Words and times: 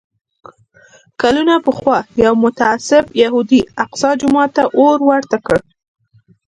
کلونه 1.21 1.55
پخوا 1.65 1.97
یو 2.23 2.33
متعصب 2.45 3.03
یهودي 3.23 3.61
الاقصی 3.67 4.09
جومات 4.19 4.49
ته 4.55 4.63
اور 4.79 4.97
ورته 5.09 5.37
کړ. 5.45 5.57